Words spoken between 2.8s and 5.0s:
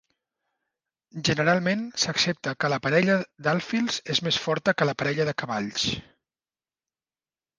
parella d'alfils és més forta que la